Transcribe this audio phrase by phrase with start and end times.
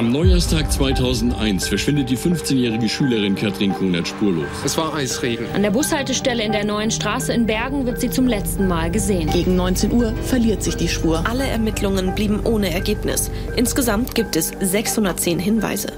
[0.00, 4.46] Am Neujahrstag 2001 verschwindet die 15-jährige Schülerin Katrin Kunert spurlos.
[4.64, 5.44] Es war Eisregen.
[5.52, 9.28] An der Bushaltestelle in der neuen Straße in Bergen wird sie zum letzten Mal gesehen.
[9.30, 11.22] Gegen 19 Uhr verliert sich die Spur.
[11.28, 13.30] Alle Ermittlungen blieben ohne Ergebnis.
[13.56, 15.88] Insgesamt gibt es 610 Hinweise.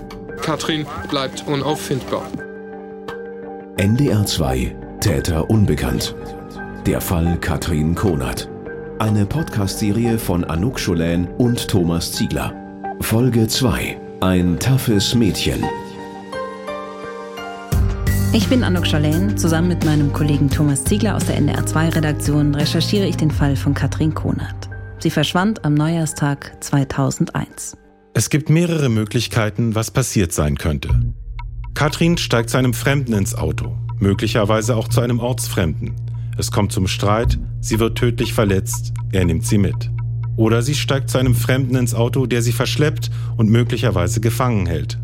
[0.40, 2.26] Katrin bleibt unauffindbar.
[3.76, 6.16] NDR 2 Täter unbekannt.
[6.86, 8.50] Der Fall Katrin Konert.
[8.98, 12.61] Eine Podcast-Serie von Anouk Scholen und Thomas Ziegler.
[13.00, 14.00] Folge 2.
[14.20, 15.64] Ein taffes Mädchen.
[18.32, 19.36] Ich bin Anouk Scholen.
[19.36, 24.14] Zusammen mit meinem Kollegen Thomas Ziegler aus der NDR2-Redaktion recherchiere ich den Fall von Katrin
[24.14, 24.68] Konert.
[24.98, 27.76] Sie verschwand am Neujahrstag 2001.
[28.14, 30.90] Es gibt mehrere Möglichkeiten, was passiert sein könnte.
[31.74, 35.94] Katrin steigt zu einem Fremden ins Auto, möglicherweise auch zu einem Ortsfremden.
[36.38, 39.91] Es kommt zum Streit, sie wird tödlich verletzt, er nimmt sie mit.
[40.36, 44.98] Oder sie steigt zu einem Fremden ins Auto, der sie verschleppt und möglicherweise gefangen hält.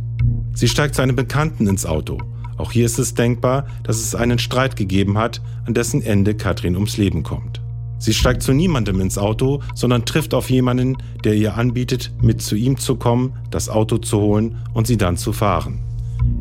[0.54, 2.18] Sie steigt zu einem Bekannten ins Auto.
[2.57, 6.74] Auch hier ist es denkbar, dass es einen Streit gegeben hat, an dessen Ende Katrin
[6.74, 7.60] ums Leben kommt.
[7.98, 12.54] Sie steigt zu niemandem ins Auto, sondern trifft auf jemanden, der ihr anbietet, mit zu
[12.54, 15.80] ihm zu kommen, das Auto zu holen und sie dann zu fahren.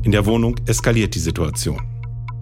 [0.03, 1.81] In der Wohnung eskaliert die Situation.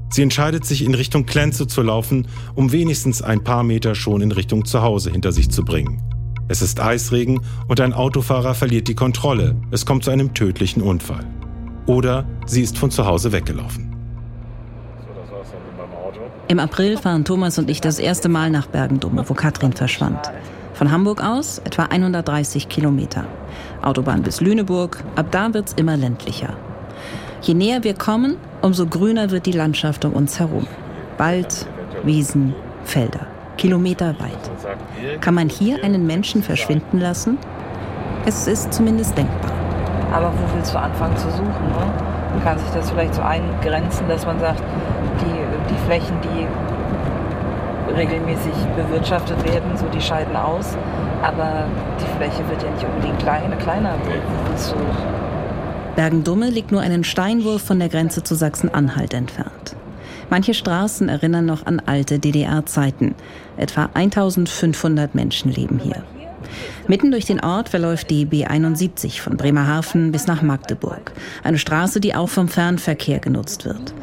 [0.10, 4.32] Sie entscheidet sich, in Richtung Klenze zu laufen, um wenigstens ein paar Meter schon in
[4.32, 6.02] Richtung Zuhause hinter sich zu bringen.
[6.48, 9.56] Es ist Eisregen und ein Autofahrer verliert die Kontrolle.
[9.72, 11.26] Es kommt zu einem tödlichen Unfall.
[11.88, 13.96] Oder sie ist von zu Hause weggelaufen.
[16.48, 20.20] Im April fahren Thomas und ich das erste Mal nach Bergendumme, wo Katrin verschwand.
[20.76, 23.26] Von Hamburg aus etwa 130 Kilometer.
[23.82, 26.56] Autobahn bis Lüneburg, ab da wird's immer ländlicher.
[27.42, 30.68] Je näher wir kommen, umso grüner wird die Landschaft um uns herum.
[31.18, 31.66] Wald,
[32.04, 34.52] Wiesen, Felder kilometerweit.
[35.22, 37.38] Kann man hier einen Menschen verschwinden lassen?
[38.26, 39.52] Es ist zumindest denkbar.
[40.12, 41.46] Aber wo willst du anfangen zu suchen?
[41.46, 41.86] Ne?
[42.34, 44.64] Man kann sich das vielleicht so eingrenzen, dass man sagt,
[45.22, 46.48] die, die Flächen, die
[47.94, 50.78] regelmäßig bewirtschaftet werden, so die scheiden aus.
[51.22, 51.66] Aber
[52.00, 53.56] die Fläche wird ja nicht unbedingt kleiner.
[53.56, 53.94] kleiner.
[55.96, 59.76] Bergendumme liegt nur einen Steinwurf von der Grenze zu Sachsen-Anhalt entfernt.
[60.30, 63.16] Manche Straßen erinnern noch an alte DDR-Zeiten.
[63.58, 66.04] Etwa 1500 Menschen leben hier.
[66.88, 71.12] Mitten durch den Ort verläuft die B71 von Bremerhaven bis nach Magdeburg.
[71.44, 73.94] Eine Straße, die auch vom Fernverkehr genutzt wird.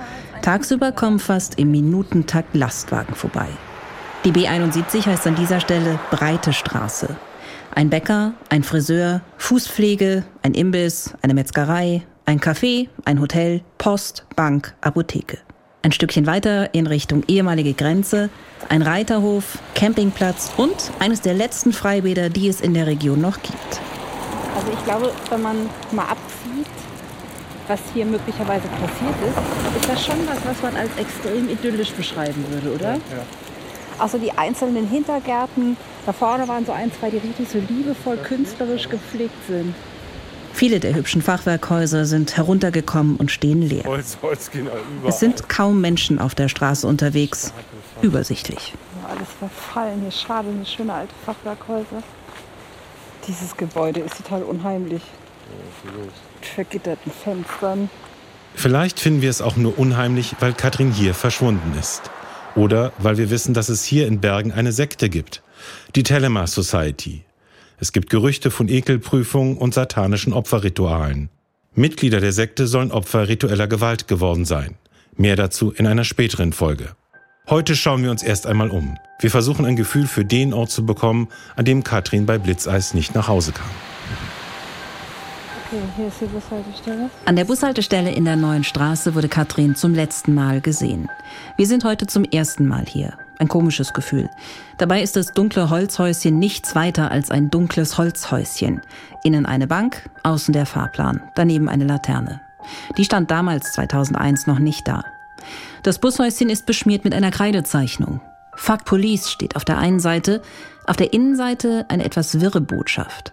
[0.43, 3.47] Tagsüber kommen fast im Minutentakt Lastwagen vorbei.
[4.25, 7.16] Die B71 heißt an dieser Stelle Breite Straße.
[7.75, 14.75] Ein Bäcker, ein Friseur, Fußpflege, ein Imbiss, eine Metzgerei, ein Café, ein Hotel, Post, Bank,
[14.81, 15.38] Apotheke.
[15.84, 18.31] Ein Stückchen weiter in Richtung ehemalige Grenze,
[18.69, 23.81] ein Reiterhof, Campingplatz und eines der letzten Freibäder, die es in der Region noch gibt.
[24.54, 25.56] Also ich glaube, wenn man
[25.91, 26.66] mal abzieht,
[27.66, 32.44] was hier möglicherweise passiert ist, ist das schon was, was man als extrem idyllisch beschreiben
[32.49, 32.93] würde, oder?
[32.94, 33.00] Ja.
[33.99, 35.76] Also die einzelnen Hintergärten,
[36.06, 39.75] da vorne waren so ein, zwei, die richtig so liebevoll künstlerisch gepflegt sind.
[40.53, 43.85] Viele der hübschen Fachwerkhäuser sind heruntergekommen und stehen leer.
[45.07, 47.53] Es sind kaum Menschen auf der Straße unterwegs.
[48.03, 48.75] Übersichtlich.
[49.09, 50.01] alles verfallen.
[50.03, 52.03] Hier schade, eine schöne alte Fachwerkhäuser.
[53.27, 55.03] Dieses Gebäude ist total unheimlich.
[55.85, 57.91] Mit vergitterten Fenstern.
[58.55, 62.11] Vielleicht finden wir es auch nur unheimlich, weil Katrin hier verschwunden ist.
[62.55, 65.43] Oder weil wir wissen, dass es hier in Bergen eine Sekte gibt.
[65.95, 67.25] Die Telema Society.
[67.82, 71.31] Es gibt Gerüchte von Ekelprüfungen und satanischen Opferritualen.
[71.75, 74.76] Mitglieder der Sekte sollen Opfer ritueller Gewalt geworden sein.
[75.16, 76.94] Mehr dazu in einer späteren Folge.
[77.50, 78.97] Heute schauen wir uns erst einmal um.
[79.19, 81.26] Wir versuchen ein Gefühl für den Ort zu bekommen,
[81.56, 83.66] an dem Katrin bei Blitzeis nicht nach Hause kam.
[85.66, 87.10] Okay, hier ist die Bushaltestelle.
[87.25, 91.09] An der Bushaltestelle in der neuen Straße wurde Katrin zum letzten Mal gesehen.
[91.56, 93.19] Wir sind heute zum ersten Mal hier.
[93.38, 94.31] Ein komisches Gefühl.
[94.78, 98.81] Dabei ist das dunkle Holzhäuschen nichts weiter als ein dunkles Holzhäuschen.
[99.25, 102.40] Innen eine Bank, außen der Fahrplan, daneben eine Laterne.
[102.96, 105.05] Die stand damals 2001 noch nicht da.
[105.82, 108.20] Das Bushäuschen ist beschmiert mit einer Kreidezeichnung.
[108.55, 110.43] Fuck Police steht auf der einen Seite,
[110.87, 113.32] auf der Innenseite eine etwas wirre Botschaft.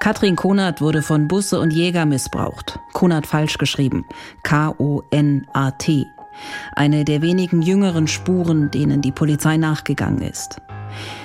[0.00, 2.78] Katrin Konert wurde von Busse und Jäger missbraucht.
[2.92, 4.04] Konert falsch geschrieben.
[4.42, 6.06] K-O-N-A-T.
[6.74, 10.56] Eine der wenigen jüngeren Spuren, denen die Polizei nachgegangen ist.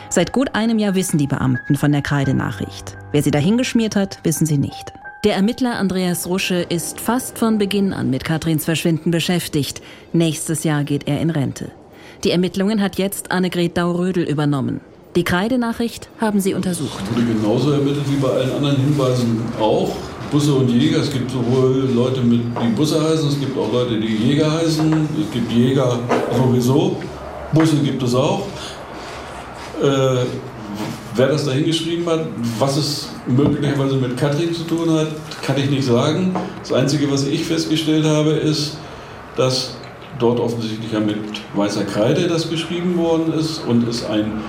[0.10, 2.98] Seit gut einem Jahr wissen die Beamten von der Kreidenachricht.
[3.12, 4.94] Wer sie dahingeschmiert hat, wissen sie nicht.
[5.24, 9.82] Der Ermittler Andreas Rusche ist fast von Beginn an mit Katrins Verschwinden beschäftigt.
[10.14, 11.72] Nächstes Jahr geht er in Rente.
[12.24, 14.82] Die Ermittlungen hat jetzt Annegret Daurödel übernommen.
[15.16, 17.04] Die Kreidenachricht haben sie untersucht.
[17.14, 19.96] Wurde genauso ermittelt wie bei allen anderen Hinweisen auch.
[20.32, 21.02] Busse und Jäger.
[21.02, 25.10] Es gibt sowohl Leute, mit, die Busse heißen, es gibt auch Leute, die Jäger heißen.
[25.22, 26.00] Es gibt Jäger
[26.36, 26.96] sowieso.
[27.52, 28.48] Busse gibt es auch.
[29.84, 30.26] Äh,
[31.16, 35.08] wer das da hingeschrieben hat, was es möglicherweise mit Katrin zu tun hat,
[35.46, 36.34] kann ich nicht sagen.
[36.62, 38.78] Das Einzige, was ich festgestellt habe, ist,
[39.36, 39.76] dass
[40.18, 41.18] dort offensichtlich ja mit
[41.56, 44.42] weißer Kreide das geschrieben worden ist und es ein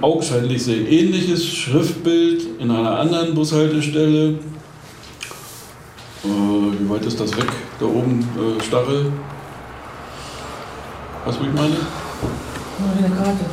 [0.00, 4.34] augenscheinlich sehr ähnliches Schriftbild in einer anderen Bushaltestelle.
[6.24, 7.46] Äh, wie weit ist das weg?
[7.80, 9.12] Da oben, äh, Stachel.
[11.24, 11.76] Was ich meine?
[12.98, 13.44] Eine Karte.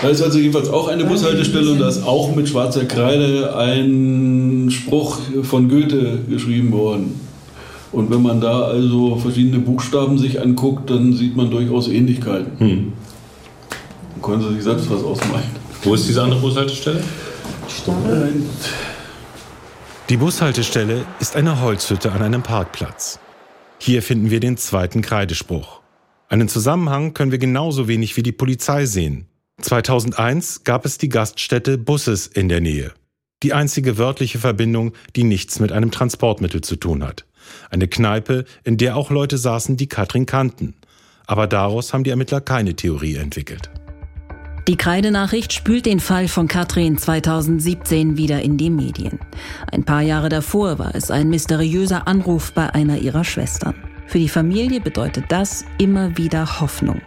[0.00, 4.68] Da ist also jedenfalls auch eine Bushaltestelle und da ist auch mit schwarzer Kreide ein
[4.70, 7.20] Spruch von Goethe geschrieben worden.
[7.92, 12.58] Und wenn man da also verschiedene Buchstaben sich anguckt, dann sieht man durchaus Ähnlichkeiten.
[12.58, 12.92] Hm.
[14.14, 15.44] Dann können Sie sich selbst was ausmalen.
[15.82, 17.02] Wo ist diese andere Bushaltestelle?
[20.08, 23.18] Die Bushaltestelle ist eine Holzhütte an einem Parkplatz.
[23.78, 25.80] Hier finden wir den zweiten Kreidespruch.
[26.28, 29.26] Einen Zusammenhang können wir genauso wenig wie die Polizei sehen.
[29.60, 32.92] 2001 gab es die Gaststätte Busses in der Nähe.
[33.42, 37.26] Die einzige wörtliche Verbindung, die nichts mit einem Transportmittel zu tun hat.
[37.70, 40.74] Eine Kneipe, in der auch Leute saßen, die Katrin kannten.
[41.26, 43.70] Aber daraus haben die Ermittler keine Theorie entwickelt.
[44.68, 49.18] Die Kreidenachricht spült den Fall von Katrin 2017 wieder in die Medien.
[49.72, 53.74] Ein paar Jahre davor war es ein mysteriöser Anruf bei einer ihrer Schwestern.
[54.06, 57.00] Für die Familie bedeutet das immer wieder Hoffnung.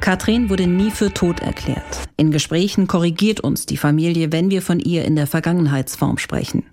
[0.00, 2.08] Katrin wurde nie für tot erklärt.
[2.16, 6.64] In Gesprächen korrigiert uns die Familie, wenn wir von ihr in der Vergangenheitsform sprechen.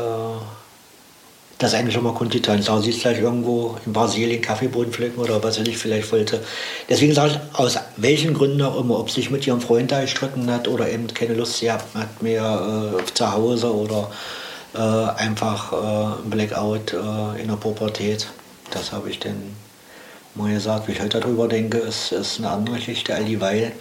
[1.59, 2.63] das eigentlich schon mal kundgetan.
[2.63, 6.43] Sie ist gleich irgendwo in Brasilien Kaffeeboden pflücken oder was ich vielleicht wollte.
[6.89, 10.01] Deswegen sage ich, aus welchen Gründen auch immer, ob sie sich mit ihrem Freund da
[10.01, 14.11] gestritten hat oder eben keine Lust gehabt hat mehr äh, zu Hause oder
[14.75, 14.79] äh,
[15.21, 18.27] einfach äh, Blackout äh, in der Pubertät.
[18.71, 19.55] Das habe ich dann
[20.35, 23.73] mal gesagt, wie ich heute darüber denke, ist, ist eine andere Geschichte, all dieweil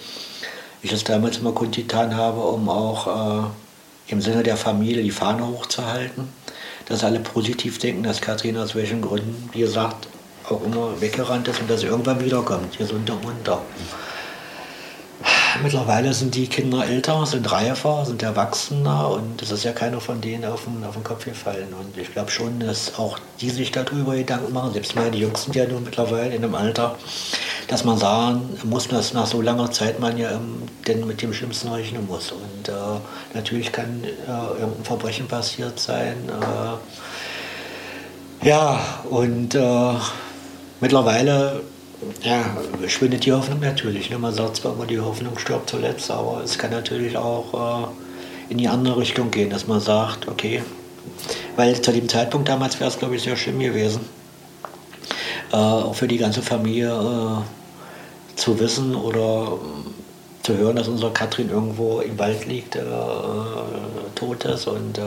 [0.82, 5.46] ich es damals immer kundgetan habe, um auch äh, im Sinne der Familie die Fahne
[5.46, 6.30] hochzuhalten,
[6.86, 10.08] dass alle positiv denken, dass Kathrin aus welchen Gründen, wie gesagt,
[10.50, 13.62] auch immer weggerannt ist und dass sie irgendwann wiederkommt, gesund und munter.
[15.64, 20.22] Mittlerweile sind die Kinder älter, sind reifer, sind erwachsener und es ist ja keiner von
[20.22, 21.74] denen auf den, auf den Kopf gefallen.
[21.80, 25.56] Und ich glaube schon, dass auch die sich darüber Gedanken machen, selbst meine Jungs sind
[25.56, 26.96] ja nun mittlerweile in einem Alter,
[27.68, 31.34] dass man sagen muss, dass nach so langer Zeit man ja ähm, denn mit dem
[31.34, 32.32] Schlimmsten rechnen muss.
[32.32, 32.72] Und äh,
[33.34, 36.16] natürlich kann äh, irgendein Verbrechen passiert sein.
[38.42, 38.80] Äh, ja,
[39.10, 39.94] und äh,
[40.80, 41.62] mittlerweile
[42.24, 44.10] ja, schwindet die Hoffnung natürlich.
[44.10, 44.18] Ne?
[44.18, 48.58] Man sagt zwar immer, die Hoffnung stirbt zuletzt, aber es kann natürlich auch äh, in
[48.58, 50.64] die andere Richtung gehen, dass man sagt, okay,
[51.56, 54.02] weil zu dem Zeitpunkt damals wäre es, glaube ich, sehr schlimm gewesen,
[55.52, 59.58] äh, auch für die ganze Familie äh, zu wissen oder
[60.44, 62.78] zu hören, dass unsere Katrin irgendwo im Wald liegt,
[64.16, 64.98] tot ist und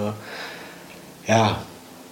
[1.27, 1.57] ja,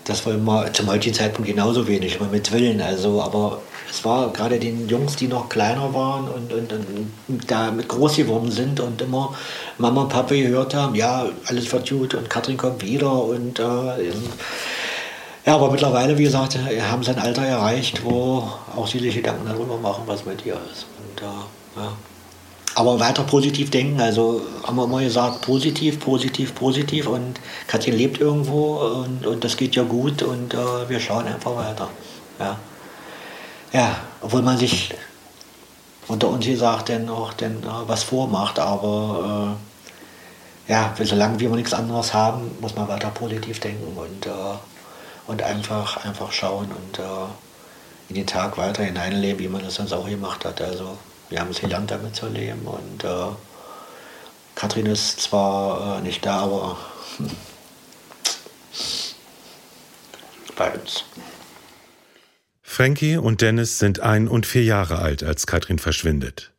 [0.04, 2.80] das wollen wir zum heutigen Zeitpunkt genauso wenig, immer mit Willen.
[2.80, 7.88] Also, aber es war gerade den Jungs, die noch kleiner waren und, und, und damit
[7.88, 9.34] groß geworden sind und immer
[9.78, 13.62] Mama und Papa gehört haben, ja, alles wird gut und Katrin kommt wieder und äh,
[15.46, 16.58] ja, aber mittlerweile, wie gesagt,
[16.90, 20.58] haben sie ein Alter erreicht, wo auch sie sich Gedanken darüber machen, was mit ihr
[20.70, 20.86] ist.
[20.98, 21.92] Und, äh, ja.
[22.80, 28.18] Aber weiter positiv denken, also haben wir immer gesagt, positiv, positiv, positiv und Katrin lebt
[28.22, 31.90] irgendwo und, und das geht ja gut und äh, wir schauen einfach weiter.
[32.38, 32.56] Ja.
[33.74, 34.94] ja, obwohl man sich
[36.08, 39.56] unter uns gesagt dann auch dann, äh, was vormacht, aber
[40.66, 44.30] äh, ja, solange wir nichts anderes haben, muss man weiter positiv denken und, äh,
[45.26, 47.02] und einfach, einfach schauen und äh,
[48.08, 50.62] in den Tag weiter hineinleben, wie man das sonst auch gemacht hat.
[50.62, 50.96] Also
[51.30, 52.62] wir haben es gelernt, damit zu leben.
[52.66, 53.08] Und äh,
[54.56, 56.76] Katrin ist zwar äh, nicht da, aber
[57.16, 57.30] hm,
[60.56, 61.04] bei uns.
[62.62, 66.52] Frankie und Dennis sind ein und vier Jahre alt, als Katrin verschwindet.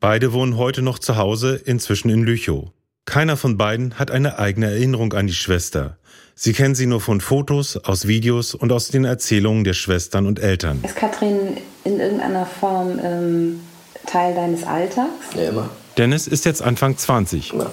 [0.00, 2.70] Beide wohnen heute noch zu Hause, inzwischen in Lüchow.
[3.06, 5.98] Keiner von beiden hat eine eigene Erinnerung an die Schwester.
[6.34, 10.40] Sie kennen sie nur von Fotos, aus Videos und aus den Erzählungen der Schwestern und
[10.40, 10.80] Eltern.
[10.82, 13.60] Ist Katrin in irgendeiner Form ähm,
[14.06, 15.08] Teil deines Alltags?
[15.36, 15.68] Ja, immer.
[15.96, 17.52] Dennis ist jetzt Anfang 20.
[17.52, 17.70] Immer.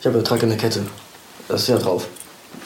[0.00, 0.84] Ich habe trage eine Kette.
[1.48, 2.08] Das ist ja drauf.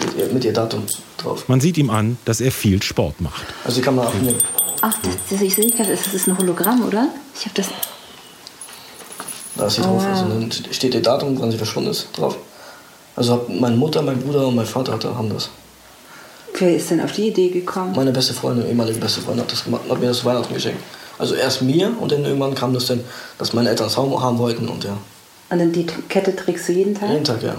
[0.00, 0.84] Mit ihr, mit ihr Datum
[1.16, 1.48] drauf.
[1.48, 3.44] Man sieht ihm an, dass er viel Sport macht.
[3.64, 4.38] Also die kann man abnehmen.
[4.80, 7.08] Ach, das, das, ich sehe gerade, das ist ein Hologramm, oder?
[7.34, 7.68] Ich habe das.
[9.56, 10.04] Da ist sie Oh, drauf.
[10.06, 12.36] Also dann steht ihr Datum, wann sie verschwunden ist, drauf.
[13.16, 15.50] Also hat meine Mutter, mein Bruder und mein Vater haben das.
[16.56, 17.92] Wer ist denn auf die Idee gekommen?
[17.96, 20.54] Meine beste Freundin, ehemalige beste Freundin, hat das gemacht und hat mir das zu Weihnachten
[20.54, 20.80] geschenkt.
[21.18, 23.00] Also erst mir und dann irgendwann kam das dann,
[23.38, 24.96] dass meine Eltern es haben haben wollten und ja.
[25.50, 27.10] Und dann die Kette trägst du jeden Tag?
[27.10, 27.54] Jeden Tag, ja.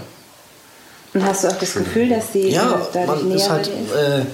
[1.12, 3.66] Und hast du auch das Gefühl, dass die Ja, dadurch man näher ist bei halt,
[3.66, 3.92] dir ist?
[4.22, 4.24] äh,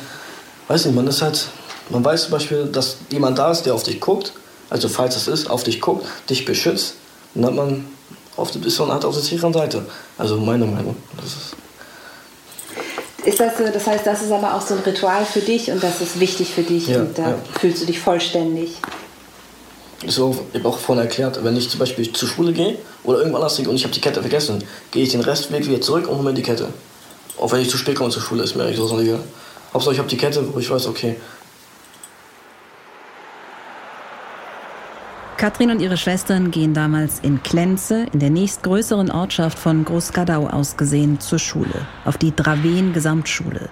[0.68, 1.47] weiß nicht, man ist halt,
[1.88, 4.33] man weiß zum Beispiel, dass jemand da ist, der auf dich guckt,
[4.68, 6.95] also falls es ist, auf dich guckt, dich beschützt,
[7.35, 7.87] dann hat man,
[8.37, 9.87] auf, ist man halt auf der sicheren Seite.
[10.18, 10.95] Also meine Meinung.
[11.16, 11.56] Das ist,
[13.26, 15.83] Ist das so, das heißt, das ist aber auch so ein Ritual für dich und
[15.83, 17.38] das ist wichtig für dich Ja, und da ja.
[17.59, 18.73] fühlst du dich vollständig.
[20.07, 23.37] So, ich habe auch vorhin erklärt, wenn ich zum Beispiel zur Schule gehe oder irgendwo
[23.37, 26.17] anders hingehe und ich habe die Kette vergessen, gehe ich den Restweg wieder zurück und
[26.17, 26.69] hole mir die Kette.
[27.38, 29.21] Auch wenn ich zu spät komme zur Schule, ist mir eigentlich so egal.
[29.73, 31.17] Hauptsache ich habe die Kette, wo ich weiß, okay,
[35.37, 40.79] Katrin und ihre Schwestern gehen damals in Klenze, in der nächstgrößeren Ortschaft von Großgadau aus
[40.79, 43.69] gesehen, zur Schule, auf die Draven Gesamtschule.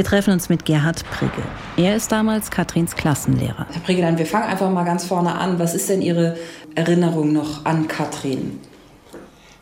[0.00, 1.42] Wir treffen uns mit Gerhard Prigge.
[1.76, 3.66] Er ist damals Katrins Klassenlehrer.
[3.70, 5.58] Herr Pregeland, wir fangen einfach mal ganz vorne an.
[5.58, 6.38] Was ist denn Ihre
[6.74, 8.60] Erinnerung noch an Katrin?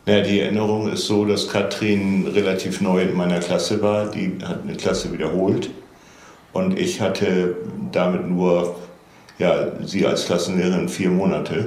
[0.07, 4.13] Ja, die Erinnerung ist so, dass Katrin relativ neu in meiner Klasse war.
[4.13, 5.71] Die hat eine Klasse wiederholt.
[6.53, 7.57] Und ich hatte
[7.91, 8.77] damit nur
[9.41, 11.67] ja, sie als Klassenlehrerin vier Monate.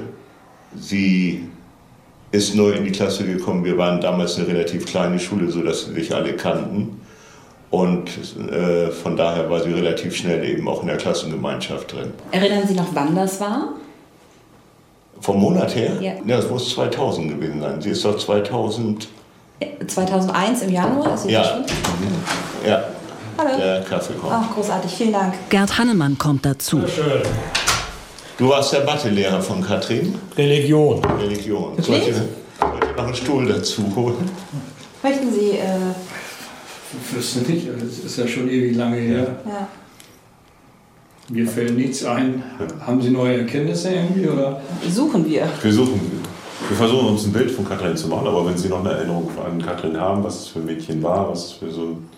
[0.74, 1.46] Sie
[2.30, 3.66] ist neu in die Klasse gekommen.
[3.66, 7.01] Wir waren damals eine relativ kleine Schule, sodass sie sich alle kannten.
[7.72, 8.10] Und
[8.52, 12.12] äh, von daher war sie relativ schnell eben auch in der Klassengemeinschaft drin.
[12.30, 13.70] Erinnern Sie noch, wann das war?
[15.22, 15.92] Vom Monat her?
[16.00, 16.12] Ja.
[16.26, 17.80] das muss 2000 gewesen sein.
[17.80, 19.08] Sie ist doch 2000.
[19.86, 21.14] 2001 im Januar?
[21.14, 21.42] Ist sie Ja.
[21.44, 22.22] verschwunden?
[22.66, 22.84] Ja.
[23.38, 23.56] Hallo.
[23.58, 24.32] Der Kaffee kommt.
[24.34, 25.34] Ach, großartig, vielen Dank.
[25.48, 26.82] Gerd Hannemann kommt dazu.
[28.36, 30.18] Du warst der Mathelehrer von Katrin?
[30.36, 31.02] Religion.
[31.18, 31.70] Religion.
[31.78, 31.86] Wirklich?
[32.04, 32.28] Sollte,
[32.60, 34.30] sollte noch einen Stuhl dazu holen?
[35.02, 35.68] Möchten Sie, äh,
[36.92, 39.36] Ich wüsste nicht, das ist ja schon ewig lange her.
[39.46, 39.68] ja.
[41.28, 42.42] Mir fällt nichts ein.
[42.84, 44.28] Haben Sie neue Erkenntnisse irgendwie?
[44.28, 44.60] Oder?
[44.90, 45.48] Suchen wir.
[45.62, 45.98] Wir suchen,
[46.68, 49.30] wir versuchen uns ein Bild von Katrin zu machen, aber wenn Sie noch eine Erinnerung
[49.42, 52.08] an Katrin haben, was es für ein Mädchen war, was es für so ein.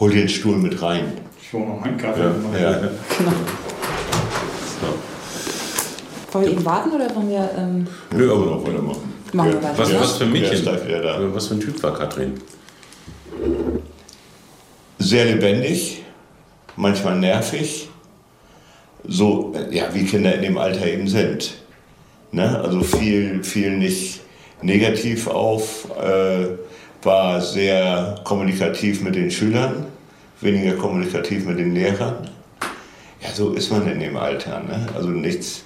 [0.00, 1.12] Hol dir den Stuhl mit rein.
[1.40, 2.22] Ich hole noch einen Kaffee.
[2.54, 2.78] Ja, ja.
[2.80, 3.32] Genau.
[6.32, 7.50] Wollen wir eben warten oder wollen wir.
[7.56, 9.12] Ähm, Nö, aber noch weitermachen.
[9.32, 9.78] Machen wir weiter.
[9.78, 10.00] was, Ja.
[10.00, 10.66] was für ein Mädchen?
[11.32, 12.32] Was für ein Typ war Katrin?
[15.04, 16.02] Sehr lebendig,
[16.76, 17.90] manchmal nervig.
[19.06, 21.56] So, ja, wie Kinder in dem Alter eben sind.
[22.32, 22.58] Ne?
[22.58, 24.22] Also viel, viel nicht
[24.62, 26.56] negativ auf, äh,
[27.02, 29.88] war sehr kommunikativ mit den Schülern,
[30.40, 32.30] weniger kommunikativ mit den Lehrern.
[33.20, 34.60] Ja, so ist man in dem Alter.
[34.60, 34.86] Ne?
[34.96, 35.64] Also nichts,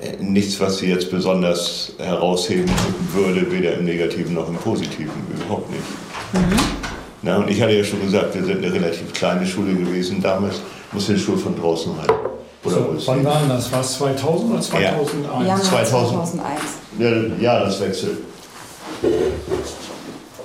[0.00, 2.70] äh, nichts, was sie jetzt besonders herausheben
[3.14, 6.79] würde, weder im Negativen noch im Positiven, überhaupt nicht.
[7.22, 10.60] Na, und ich hatte ja schon gesagt, wir sind eine relativ kleine Schule gewesen damals.
[10.92, 12.08] Muss den Stuhl von draußen rein.
[12.64, 13.70] Oder So, wann war denn das?
[13.70, 15.46] War es 2000 oder 2001?
[15.46, 16.26] Januar 2000.
[16.26, 16.60] 2001.
[16.98, 18.18] Ja, Jahreswechsel.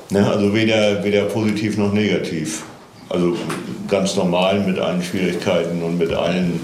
[0.10, 2.64] Ne, also weder, weder positiv noch negativ.
[3.10, 3.36] Also
[3.88, 6.60] ganz normal mit allen Schwierigkeiten und mit allen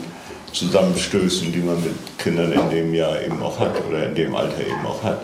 [0.53, 4.60] Zusammenstößen, die man mit Kindern in dem Jahr eben auch hat oder in dem Alter
[4.60, 5.22] eben auch hat.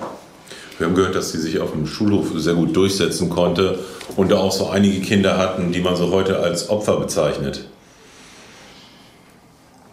[0.77, 3.79] Wir haben gehört, dass sie sich auf dem Schulhof sehr gut durchsetzen konnte
[4.15, 7.65] und da auch so einige Kinder hatten, die man so heute als Opfer bezeichnet.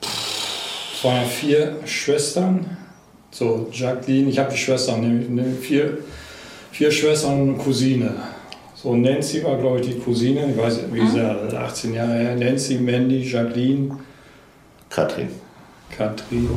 [0.02, 2.76] Es waren vier Schwestern.
[3.30, 5.98] So, Jacqueline, ich habe die Schwestern, ne, ne, vier,
[6.70, 8.14] vier Schwestern und eine Cousine.
[8.74, 12.36] So, Nancy war, glaube ich, die Cousine, ich weiß nicht, wie gesagt, 18 Jahre her.
[12.36, 13.98] Nancy, Mandy, Jacqueline.
[14.90, 15.30] Katrin.
[15.90, 16.48] Katrin.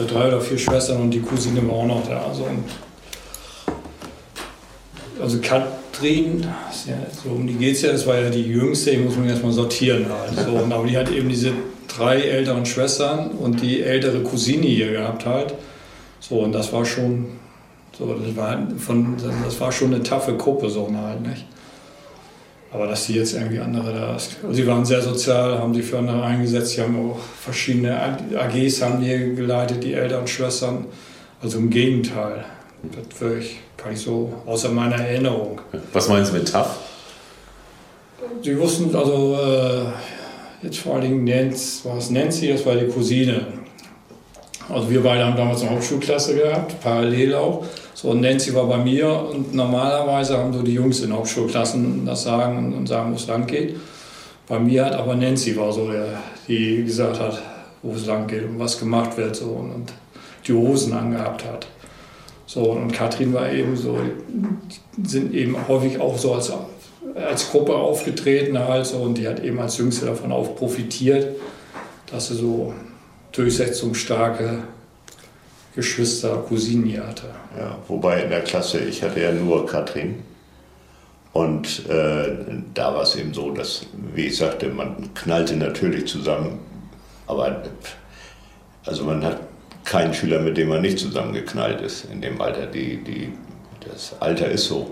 [0.00, 2.24] Also drei oder vier Schwestern und die Cousine war auch noch da.
[2.24, 2.46] Also,
[5.20, 6.46] also Katrin,
[6.86, 9.28] ja, so um die geht es ja, das war ja die jüngste, die muss man
[9.28, 10.38] erstmal sortieren halt.
[10.46, 11.52] So, und aber die hat eben diese
[11.86, 15.52] drei älteren Schwestern und die ältere Cousine hier gehabt halt.
[16.20, 17.26] So, und das war schon,
[17.98, 21.44] so, das war, von, das war schon eine taffe Gruppe, so halt, nicht?
[22.72, 24.36] Aber dass sie jetzt irgendwie andere da ist.
[24.42, 26.72] Also sie waren sehr sozial, haben sich für andere eingesetzt.
[26.72, 30.86] Sie haben auch verschiedene AGs haben die geleitet, die Eltern, Schwestern.
[31.42, 32.44] Also im Gegenteil.
[32.82, 35.60] Das wirklich, kann ich so außer meiner Erinnerung.
[35.92, 36.78] Was meinen Sie mit tough?
[38.42, 42.86] Sie wussten also, äh, jetzt vor allen Dingen Nancy, war es Nancy, das war die
[42.86, 43.46] Cousine.
[44.68, 47.64] Also wir beide haben damals eine Hauptschulklasse gehabt, parallel auch.
[48.00, 52.72] So, Nancy war bei mir und normalerweise haben so die Jungs in Hauptschulklassen das sagen
[52.72, 53.76] und sagen, wo es lang geht.
[54.48, 56.06] Bei mir hat aber Nancy war so der,
[56.48, 57.42] die gesagt hat,
[57.82, 59.92] wo es lang geht und was gemacht wird so und, und
[60.46, 61.66] die Hosen angehabt hat.
[62.46, 63.98] So, und Katrin war eben so,
[64.96, 66.50] die sind eben häufig auch so als,
[67.14, 71.36] als Gruppe aufgetreten halt so, und die hat eben als Jüngste davon auch profitiert,
[72.10, 72.72] dass sie so
[73.32, 74.62] durchsetzungsstarke
[75.74, 77.30] Geschwister, Cousinen hier hatte.
[77.56, 80.22] Ja, wobei in der Klasse, ich hatte ja nur Katrin.
[81.32, 82.38] Und äh,
[82.74, 86.58] da war es eben so, dass, wie ich sagte, man knallte natürlich zusammen,
[87.26, 87.62] aber
[88.84, 89.40] also man hat
[89.84, 92.66] keinen Schüler, mit dem man nicht zusammengeknallt ist in dem Alter.
[92.66, 93.32] Die, die,
[93.88, 94.90] das Alter ist so.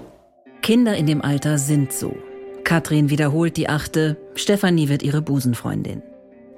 [0.62, 2.17] Kinder in dem Alter sind so.
[2.62, 6.02] Katrin wiederholt die achte, Stefanie wird ihre Busenfreundin.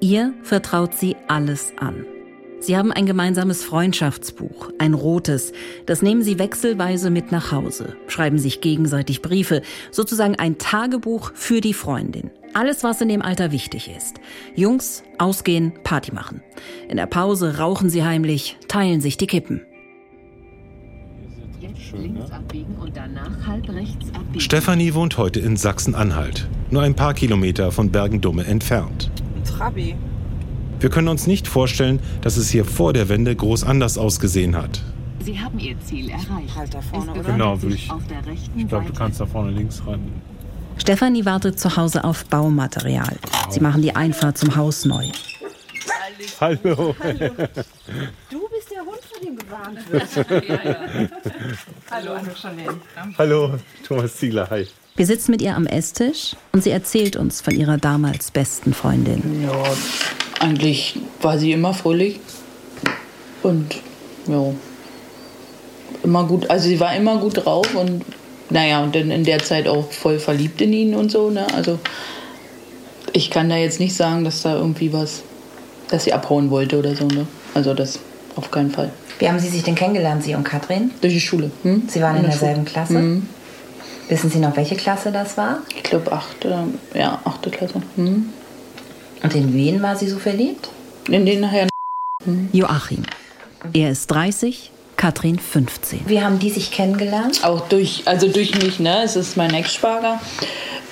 [0.00, 2.04] Ihr vertraut sie alles an.
[2.60, 5.52] Sie haben ein gemeinsames Freundschaftsbuch, ein rotes.
[5.86, 11.62] Das nehmen sie wechselweise mit nach Hause, schreiben sich gegenseitig Briefe, sozusagen ein Tagebuch für
[11.62, 12.30] die Freundin.
[12.52, 14.20] Alles, was in dem Alter wichtig ist.
[14.56, 16.42] Jungs, ausgehen, Party machen.
[16.88, 19.62] In der Pause rauchen sie heimlich, teilen sich die Kippen.
[24.36, 29.10] Stefanie wohnt heute in Sachsen-Anhalt, nur ein paar Kilometer von Bergendumme entfernt.
[29.46, 29.94] Trabi.
[30.80, 34.80] Wir können uns nicht vorstellen, dass es hier vor der Wende groß anders ausgesehen hat.
[35.22, 36.56] Sie haben Ihr Ziel erreicht.
[36.56, 37.22] Halt da vorne, oder?
[37.22, 37.90] Genau, würde ich.
[38.56, 40.00] Ich glaube, du kannst da vorne links ran.
[40.78, 43.16] Stefanie wartet zu Hause auf Baumaterial.
[43.50, 45.08] Sie machen die Einfahrt zum Haus neu.
[46.40, 46.94] Hallo.
[47.02, 47.34] Hallo.
[48.30, 50.48] Du bist der Hund, vor dem gewarnt wird.
[50.48, 51.08] ja, ja.
[51.90, 52.16] Hallo.
[53.18, 53.54] Hallo,
[53.86, 54.66] Thomas Ziegler, hi.
[54.96, 59.42] Wir sitzen mit ihr am Esstisch und sie erzählt uns von ihrer damals besten Freundin.
[59.42, 59.64] Ja,
[60.40, 62.18] eigentlich war sie immer fröhlich
[63.42, 63.76] und
[64.26, 64.52] ja,
[66.02, 66.50] immer gut.
[66.50, 68.04] Also sie war immer gut drauf und
[68.48, 71.30] naja, und dann in der Zeit auch voll verliebt in ihn und so.
[71.30, 71.46] Ne?
[71.54, 71.78] Also
[73.12, 75.22] ich kann da jetzt nicht sagen, dass da irgendwie was,
[75.88, 77.06] dass sie abhauen wollte oder so.
[77.06, 77.26] Ne?
[77.54, 78.00] Also das
[78.34, 78.90] auf keinen Fall.
[79.18, 80.92] Wie haben Sie sich denn kennengelernt, Sie und Katrin?
[81.02, 81.50] Durch die Schule.
[81.62, 81.82] Hm?
[81.88, 82.70] Sie waren in, der derselben Schule.
[82.70, 82.94] Klasse?
[82.94, 83.28] Mhm.
[84.08, 85.58] Wissen Sie noch, welche Klasse das war?
[85.76, 87.74] Ich glaube achte, ja, achte Klasse.
[87.96, 88.30] Hm.
[89.22, 90.68] Und in wen war sie so verliebt?
[91.08, 91.68] In den Herrn.
[92.52, 93.02] Joachim.
[93.72, 96.00] Er ist 30, Katrin 15.
[96.06, 97.44] Wie haben die sich kennengelernt?
[97.44, 99.02] Auch durch, also durch mich, ne?
[99.02, 100.20] Es ist mein Ex-Schwager.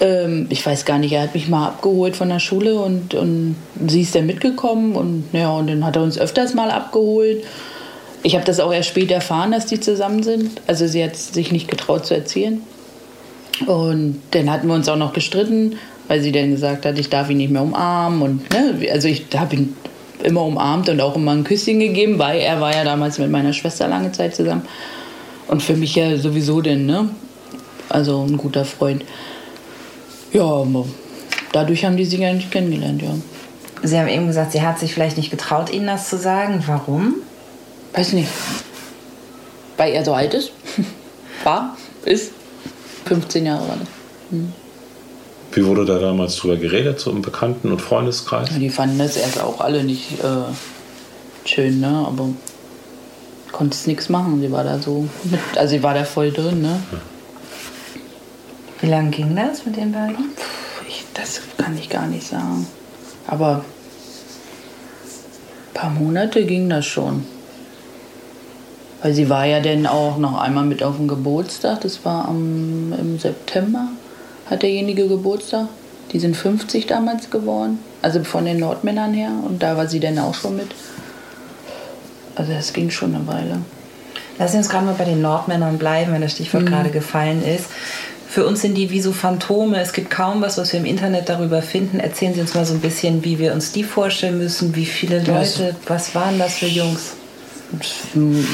[0.01, 3.57] Ähm, ich weiß gar nicht, er hat mich mal abgeholt von der Schule und, und
[3.87, 7.45] sie ist dann mitgekommen und ja, und dann hat er uns öfters mal abgeholt.
[8.23, 10.61] Ich habe das auch erst spät erfahren, dass die zusammen sind.
[10.67, 12.62] Also sie hat sich nicht getraut zu erzählen.
[13.67, 15.77] Und dann hatten wir uns auch noch gestritten,
[16.09, 18.23] weil sie dann gesagt hat, ich darf ihn nicht mehr umarmen.
[18.23, 19.77] Und, ne, also ich habe ihn
[20.25, 23.53] immer umarmt und auch immer ein Küsschen gegeben, weil er war ja damals mit meiner
[23.53, 24.62] Schwester lange Zeit zusammen.
[25.47, 27.11] Und für mich ja sowieso denn, ne?
[27.88, 29.05] Also ein guter Freund.
[30.33, 30.66] Ja,
[31.53, 33.14] dadurch haben die sich ja nicht kennengelernt, ja.
[33.83, 36.62] Sie haben eben gesagt, sie hat sich vielleicht nicht getraut, Ihnen das zu sagen.
[36.66, 37.16] Warum?
[37.94, 38.29] Weiß nicht.
[39.77, 40.53] Weil er so alt ist.
[41.44, 42.33] War, ist.
[43.07, 43.88] 15 Jahre das.
[44.31, 44.53] Hm.
[45.59, 48.49] Wie wurde da damals drüber geredet, so im Bekannten- und Freundeskreis?
[48.53, 50.53] Ja, die fanden das erst auch alle nicht äh,
[51.44, 52.05] schön, ne?
[52.07, 52.29] Aber
[53.51, 54.40] konnte es nichts machen.
[54.40, 56.81] Sie war da so mit, also sie war da voll drin, ne?
[58.81, 60.31] Wie lange ging das mit den beiden?
[60.87, 62.64] Ich, das kann ich gar nicht sagen.
[63.27, 63.64] Aber ein
[65.75, 67.27] paar Monate ging das schon.
[69.03, 71.81] Weil sie war ja dann auch noch einmal mit auf dem Geburtstag.
[71.81, 73.88] Das war am, im September,
[74.51, 75.69] hat derjenige Geburtstag.
[76.13, 77.79] Die sind 50 damals geworden.
[78.01, 79.31] Also von den Nordmännern her.
[79.47, 80.69] Und da war sie dann auch schon mit.
[82.35, 83.59] Also das ging schon eine Weile.
[84.39, 86.69] Lass uns gerade mal bei den Nordmännern bleiben, wenn das Stichwort Mhm.
[86.69, 87.65] gerade gefallen ist.
[88.29, 89.81] Für uns sind die wie so Phantome.
[89.81, 91.99] Es gibt kaum was, was wir im Internet darüber finden.
[91.99, 94.77] Erzählen Sie uns mal so ein bisschen, wie wir uns die vorstellen müssen.
[94.77, 97.15] Wie viele es- Leute, was waren das für Jungs?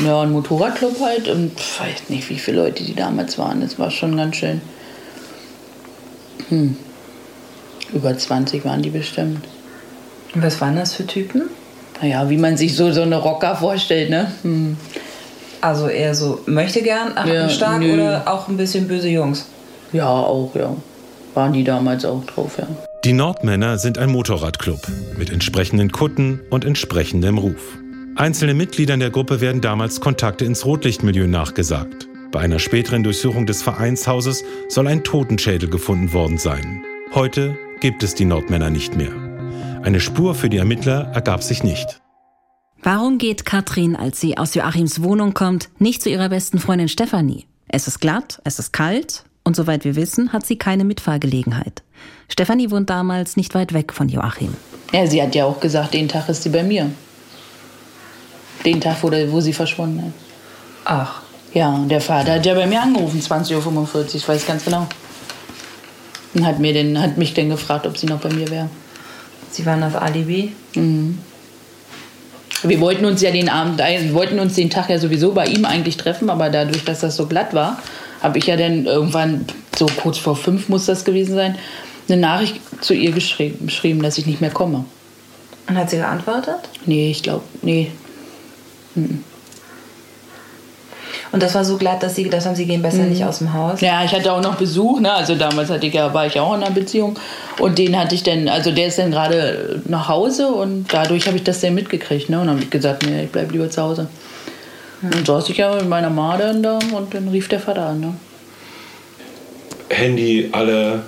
[0.04, 1.28] Ja, ein Motorradclub halt.
[1.28, 3.60] Und ich weiß nicht, wie viele Leute die damals waren.
[3.60, 4.60] Das war schon ganz schön.
[6.54, 6.76] Hm.
[7.92, 9.44] Über 20 waren die bestimmt.
[10.34, 11.42] Und was waren das für Typen?
[12.00, 14.32] Naja, wie man sich so, so eine Rocker vorstellt, ne?
[14.42, 14.76] Hm.
[15.60, 17.94] Also eher so möchte gern, Ja, stark nö.
[17.94, 19.46] oder auch ein bisschen böse Jungs?
[19.92, 20.76] Ja, auch, ja.
[21.34, 22.66] Waren die damals auch drauf, ja.
[23.04, 24.80] Die Nordmänner sind ein Motorradclub
[25.16, 27.78] mit entsprechenden Kutten und entsprechendem Ruf.
[28.16, 32.03] Einzelnen Mitgliedern der Gruppe werden damals Kontakte ins Rotlichtmilieu nachgesagt.
[32.34, 36.82] Bei einer späteren Durchsuchung des Vereinshauses soll ein Totenschädel gefunden worden sein.
[37.14, 39.12] Heute gibt es die Nordmänner nicht mehr.
[39.84, 42.00] Eine Spur für die Ermittler ergab sich nicht.
[42.82, 47.46] Warum geht Katrin, als sie aus Joachims Wohnung kommt, nicht zu ihrer besten Freundin Stefanie?
[47.68, 51.84] Es ist glatt, es ist kalt und soweit wir wissen, hat sie keine Mitfahrgelegenheit.
[52.28, 54.54] Stefanie wohnt damals nicht weit weg von Joachim.
[54.92, 56.90] Ja, sie hat ja auch gesagt, den Tag ist sie bei mir.
[58.64, 60.14] Den Tag, wo, der- wo sie verschwunden ist.
[60.84, 61.22] Ach.
[61.54, 63.54] Ja, der Vater hat ja bei mir angerufen, 20.45
[63.94, 64.88] Uhr, ich weiß ganz genau.
[66.34, 68.68] Und hat, mir den, hat mich dann gefragt, ob sie noch bei mir wäre.
[69.52, 70.52] Sie waren auf Alibi?
[70.74, 71.20] Mhm.
[72.64, 75.64] Wir wollten uns ja den Abend, wir wollten uns den Tag ja sowieso bei ihm
[75.64, 77.78] eigentlich treffen, aber dadurch, dass das so glatt war,
[78.20, 79.44] habe ich ja dann irgendwann,
[79.76, 81.56] so kurz vor fünf muss das gewesen sein,
[82.08, 84.84] eine Nachricht zu ihr geschrieben, geschrieben dass ich nicht mehr komme.
[85.68, 86.68] Und hat sie geantwortet?
[86.84, 87.92] Nee, ich glaube, nee.
[88.94, 89.22] Mhm.
[91.34, 93.08] Und das war so glatt, dass sie gedacht haben, sie gehen besser Mhm.
[93.10, 93.80] nicht aus dem Haus?
[93.80, 95.12] Ja, ich hatte auch noch Besuch, ne?
[95.12, 97.18] Also damals hatte ich ja, war ich ja auch in einer Beziehung.
[97.58, 101.36] Und den hatte ich dann, also der ist dann gerade nach Hause und dadurch habe
[101.36, 102.38] ich das dann mitgekriegt, ne?
[102.40, 104.06] Und dann habe ich gesagt, nee, ich bleib lieber zu Hause.
[105.02, 108.00] Und saß ich ja mit meiner Ma dann da und dann rief der Vater an,
[108.00, 108.14] ne?
[109.90, 111.02] Handy, alle,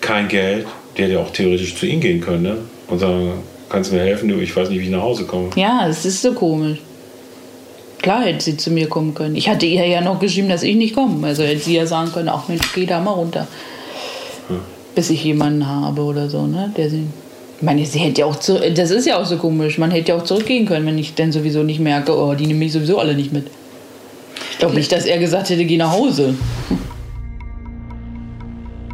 [0.00, 0.66] kein Geld.
[0.96, 2.56] Der hätte ja auch theoretisch zu ihm gehen können ne?
[2.88, 3.32] und sagen,
[3.68, 4.28] kannst du mir helfen?
[4.28, 5.50] Du, ich weiß nicht, wie ich nach Hause komme.
[5.56, 6.78] Ja, es ist so komisch.
[8.02, 9.36] Klar hätte sie zu mir kommen können.
[9.36, 11.26] Ich hatte ihr ja noch geschrieben, dass ich nicht komme.
[11.26, 13.46] Also hätte sie ja sagen können, ach Mensch, geh da mal runter.
[14.94, 16.72] Bis ich jemanden habe oder so, ne?
[16.76, 17.06] Der sie.
[17.58, 19.76] Ich meine, sie hätte ja auch zu, das ist ja auch so komisch.
[19.76, 22.58] Man hätte ja auch zurückgehen können, wenn ich dann sowieso nicht merke, oh, die nehmen
[22.58, 23.48] mich sowieso alle nicht mit.
[24.52, 26.34] Ich glaube nicht, dass er gesagt hätte, geh nach Hause.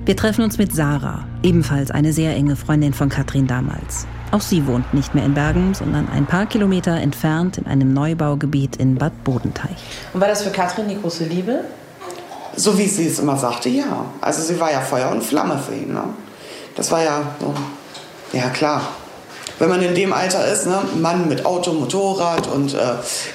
[0.04, 4.08] Wir treffen uns mit Sarah, ebenfalls eine sehr enge Freundin von Katrin damals.
[4.32, 8.76] Auch sie wohnt nicht mehr in Bergen, sondern ein paar Kilometer entfernt in einem Neubaugebiet
[8.76, 9.76] in Bad Bodenteich.
[10.12, 11.64] Und war das für Katrin die große Liebe?
[12.56, 14.06] So wie sie es immer sagte, ja.
[14.20, 15.92] Also sie war ja Feuer und Flamme für ihn.
[15.92, 16.04] Ne?
[16.74, 17.54] Das war ja so,
[18.32, 18.82] ja klar.
[19.58, 20.80] Wenn man in dem Alter ist, ne?
[21.00, 22.78] Mann mit Auto, Motorrad und äh,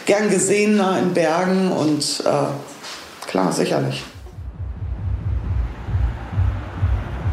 [0.05, 4.03] gern gesehener in Bergen und äh, klar, sicherlich.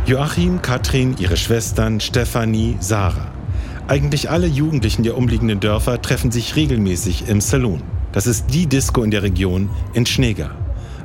[0.07, 3.38] Joachim, Katrin, ihre Schwestern, Stefanie, Sarah.
[3.89, 7.83] Eigentlich alle Jugendlichen der umliegenden Dörfer treffen sich regelmäßig im Saloon.
[8.13, 10.51] Das ist die Disco in der Region in Schneeger.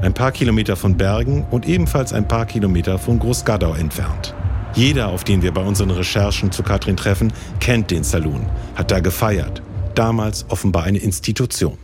[0.02, 4.36] Ein paar Kilometer von Bergen und ebenfalls ein paar Kilometer von Großgadau entfernt.
[4.76, 9.00] Jeder, auf den wir bei unseren Recherchen zu Katrin treffen, kennt den Saloon, hat da
[9.00, 9.62] gefeiert.
[9.96, 11.78] Damals offenbar eine Institution.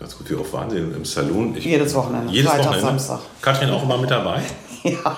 [0.00, 1.56] Ganz gut, wie oft waren Sie im Saloon?
[1.56, 2.32] Ich, Jedes Wochenende.
[2.32, 2.86] Jedes Freitag, Wochenende?
[3.00, 3.20] Samstag.
[3.40, 4.42] Katrin auch immer mit dabei?
[4.82, 5.16] Ja.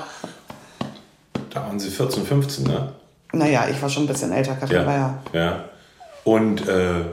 [1.50, 2.92] Da waren Sie 14, 15, ne?
[3.38, 5.18] Naja, ich war schon ein bisschen älter, Katrin war ja.
[5.32, 5.64] ja.
[6.24, 7.04] Und äh,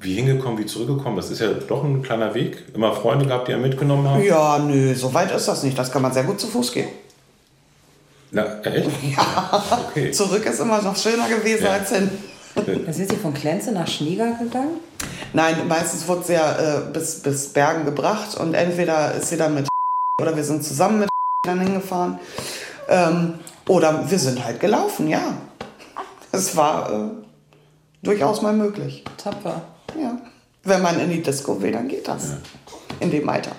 [0.00, 1.16] wie hingekommen, wie zurückgekommen?
[1.16, 2.64] Das ist ja doch ein kleiner Weg.
[2.74, 4.22] Immer Freunde gehabt, die er mitgenommen haben?
[4.22, 5.78] Ja, nö, so weit ist das nicht.
[5.78, 6.88] Das kann man sehr gut zu Fuß gehen.
[8.30, 8.90] Na, echt?
[9.16, 9.62] Ja.
[9.88, 10.10] Okay.
[10.10, 11.72] Zurück ist immer noch schöner gewesen Ja.
[11.72, 12.10] als hin.
[12.86, 14.80] Da sind Sie von Klenze nach Schnieger gegangen?
[15.32, 19.54] Nein, meistens wurde sie ja äh, bis, bis Bergen gebracht und entweder ist sie dann
[19.54, 19.66] mit
[20.20, 21.08] oder wir sind zusammen mit
[21.46, 22.18] dann hingefahren.
[22.88, 23.34] Ähm,
[23.68, 25.22] oder wir sind halt gelaufen, ja.
[26.32, 27.10] Es war äh,
[28.02, 29.04] durchaus mal möglich.
[29.16, 29.62] Tapfer.
[30.00, 30.18] Ja.
[30.64, 32.36] Wenn man in die Disco will, dann geht das.
[33.00, 33.52] In dem Alter.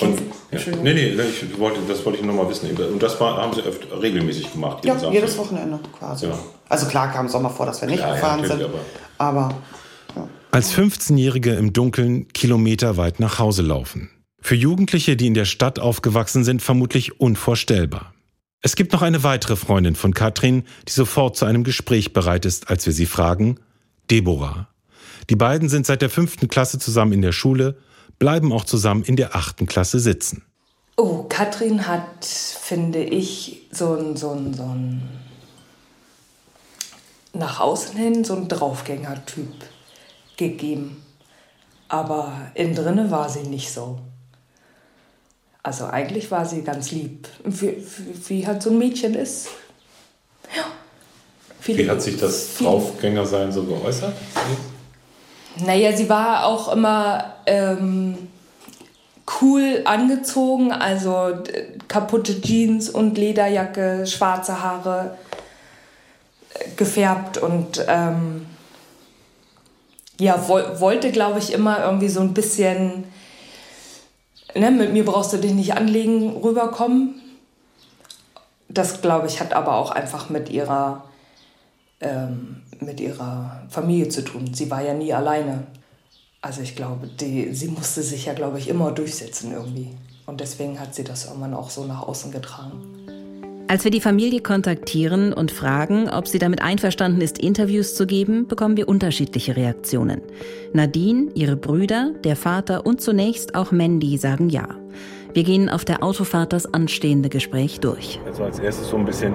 [0.00, 0.18] Und,
[0.50, 0.58] ja.
[0.82, 2.70] Nee, nee, ich wollte, das wollte ich noch mal wissen.
[2.76, 4.84] Und das war, haben Sie öfter regelmäßig gemacht?
[4.84, 5.12] Ja, Samstag?
[5.14, 6.26] jedes Wochenende quasi.
[6.26, 6.38] Ja.
[6.68, 8.66] Also klar kam es auch mal vor, dass wir nicht Ja, ja, gefahren sind.
[9.18, 9.54] aber
[10.50, 14.10] Als 15-Jährige im Dunkeln Kilometer weit nach Hause laufen.
[14.40, 18.13] Für Jugendliche, die in der Stadt aufgewachsen sind, vermutlich unvorstellbar.
[18.66, 22.70] Es gibt noch eine weitere Freundin von Katrin, die sofort zu einem Gespräch bereit ist,
[22.70, 23.60] als wir sie fragen,
[24.10, 24.68] Deborah.
[25.28, 27.76] Die beiden sind seit der fünften Klasse zusammen in der Schule,
[28.18, 30.46] bleiben auch zusammen in der achten Klasse sitzen.
[30.96, 35.02] Oh, Katrin hat, finde ich, so ein, so ein, so ein
[37.34, 39.52] nach außen hin so ein Draufgänger-Typ
[40.38, 41.04] gegeben.
[41.88, 44.00] Aber innen drinne war sie nicht so.
[45.64, 47.82] Also eigentlich war sie ganz lieb, wie,
[48.28, 49.48] wie, halt so ein Mädchen ist.
[50.54, 50.64] Ja.
[51.64, 54.12] Wie hat sich das Draufgängersein so geäußert?
[55.56, 58.28] Naja, sie war auch immer ähm,
[59.40, 61.38] cool angezogen, also
[61.88, 65.16] kaputte Jeans und Lederjacke, schwarze Haare,
[66.76, 68.44] gefärbt und ähm,
[70.20, 73.04] ja, wo, wollte, glaube ich, immer irgendwie so ein bisschen,
[74.54, 77.20] ne, mit mir brauchst du dich nicht anlegen, rüberkommen.
[78.68, 81.04] Das, glaube ich, hat aber auch einfach mit ihrer,
[82.00, 84.52] ähm, mit ihrer Familie zu tun.
[84.54, 85.66] Sie war ja nie alleine.
[86.40, 89.90] Also ich glaube, die, sie musste sich ja, glaube ich, immer durchsetzen irgendwie.
[90.26, 93.04] Und deswegen hat sie das irgendwann auch so nach außen getragen.
[93.66, 98.46] Als wir die Familie kontaktieren und fragen, ob sie damit einverstanden ist, Interviews zu geben,
[98.46, 100.20] bekommen wir unterschiedliche Reaktionen.
[100.74, 104.68] Nadine, ihre Brüder, der Vater und zunächst auch Mandy sagen ja.
[105.32, 108.20] Wir gehen auf der Autofahrt das anstehende Gespräch durch.
[108.26, 109.32] Also als erstes so ein bisschen,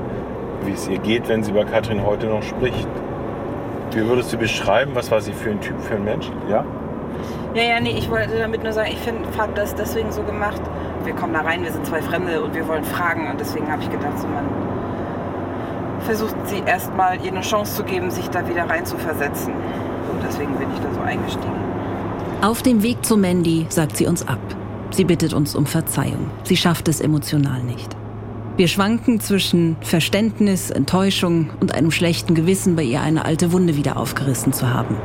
[0.63, 2.87] wie es ihr geht, wenn sie über Katrin heute noch spricht.
[3.91, 6.29] Wie würdest du beschreiben, was war sie für ein Typ, für ein Mensch?
[6.47, 6.63] Ja?
[7.55, 10.61] Ja, ja, nee, ich wollte damit nur sagen, ich finde, habe das deswegen so gemacht.
[11.03, 13.81] Wir kommen da rein, wir sind zwei Fremde und wir wollen fragen und deswegen habe
[13.81, 14.45] ich gedacht, so man
[16.01, 19.53] versucht sie erstmal ihr eine Chance zu geben, sich da wieder rein zu versetzen.
[20.11, 21.53] Und deswegen bin ich da so eingestiegen.
[22.41, 24.39] Auf dem Weg zu Mandy sagt sie uns ab.
[24.91, 26.31] Sie bittet uns um Verzeihung.
[26.43, 27.95] Sie schafft es emotional nicht.
[28.55, 33.97] Wir schwanken zwischen Verständnis, Enttäuschung und einem schlechten Gewissen, bei ihr eine alte Wunde wieder
[33.97, 34.97] aufgerissen zu haben.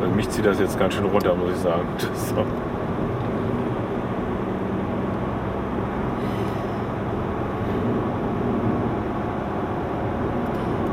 [0.00, 1.86] Also mich zieht das jetzt ganz schön runter, muss ich sagen.
[2.14, 2.44] So.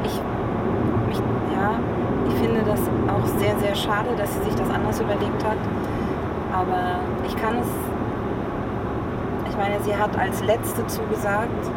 [0.03, 0.15] Ich,
[1.53, 1.79] ja,
[2.27, 2.79] ich finde das
[3.25, 5.57] auch sehr, sehr schade, dass sie sich das anders überlegt hat.
[6.53, 7.67] Aber ich kann es.
[9.49, 11.71] Ich meine, sie hat als Letzte zugesagt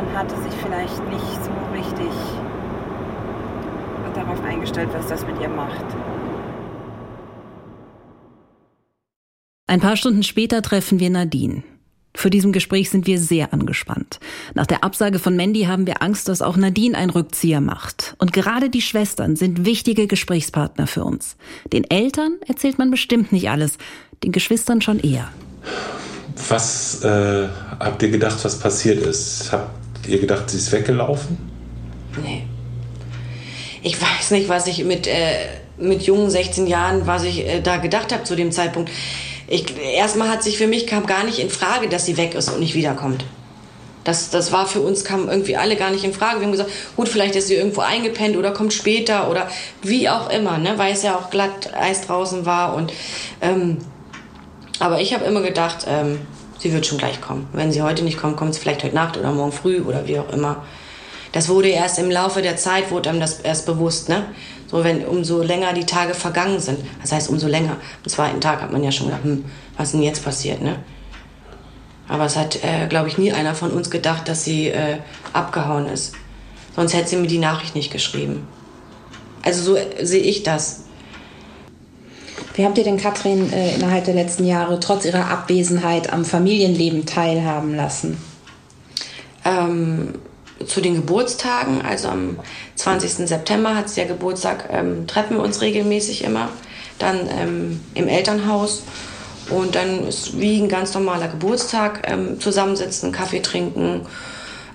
[0.00, 2.12] und hatte sich vielleicht nicht so richtig
[4.14, 5.84] darauf eingestellt, was das mit ihr macht.
[9.66, 11.64] Ein paar Stunden später treffen wir Nadine.
[12.16, 14.20] Für diesem Gespräch sind wir sehr angespannt.
[14.54, 18.16] Nach der Absage von Mandy haben wir Angst, dass auch Nadine einen Rückzieher macht.
[18.18, 21.36] Und gerade die Schwestern sind wichtige Gesprächspartner für uns.
[21.74, 23.76] Den Eltern erzählt man bestimmt nicht alles,
[24.24, 25.28] den Geschwistern schon eher.
[26.48, 27.48] Was äh,
[27.78, 29.52] habt ihr gedacht, was passiert ist?
[29.52, 31.36] Habt ihr gedacht, sie ist weggelaufen?
[32.22, 32.46] Nee.
[33.82, 37.76] Ich weiß nicht, was ich mit, äh, mit jungen 16 Jahren, was ich äh, da
[37.76, 38.90] gedacht habe zu dem Zeitpunkt.
[39.48, 42.48] Ich, erstmal hat sich für mich kam gar nicht in Frage, dass sie weg ist
[42.50, 43.24] und nicht wiederkommt.
[44.02, 46.38] Das, das war für uns, kam irgendwie alle gar nicht in Frage.
[46.38, 49.48] Wir haben gesagt, gut, vielleicht ist sie irgendwo eingepennt oder kommt später oder
[49.82, 50.74] wie auch immer, ne?
[50.76, 52.74] weil es ja auch glatt Eis draußen war.
[52.74, 52.92] Und,
[53.40, 53.78] ähm,
[54.78, 56.20] aber ich habe immer gedacht, ähm,
[56.58, 57.48] sie wird schon gleich kommen.
[57.52, 60.20] Wenn sie heute nicht kommt, kommt sie vielleicht heute Nacht oder morgen früh oder wie
[60.20, 60.64] auch immer.
[61.32, 64.08] Das wurde erst im Laufe der Zeit, wurde einem das erst bewusst.
[64.08, 64.24] Ne?
[64.68, 67.76] So, wenn umso länger die Tage vergangen sind, das heißt umso länger.
[68.04, 69.44] Am zweiten Tag hat man ja schon gedacht, hm,
[69.76, 70.78] was ist denn jetzt passiert, ne?
[72.08, 74.98] Aber es hat, äh, glaube ich, nie einer von uns gedacht, dass sie äh,
[75.32, 76.14] abgehauen ist.
[76.74, 78.46] Sonst hätte sie mir die Nachricht nicht geschrieben.
[79.42, 80.84] Also so äh, sehe ich das.
[82.54, 87.06] Wie habt ihr denn Katrin äh, innerhalb der letzten Jahre trotz ihrer Abwesenheit am Familienleben
[87.06, 88.16] teilhaben lassen?
[89.44, 90.14] Ähm,
[90.64, 92.38] zu den Geburtstagen, also am
[92.76, 93.28] 20.
[93.28, 96.48] September hat sie ja Geburtstag, ähm, treffen wir uns regelmäßig immer.
[96.98, 98.82] Dann ähm, im Elternhaus.
[99.50, 104.00] Und dann ist wie ein ganz normaler Geburtstag ähm, zusammensitzen, Kaffee trinken,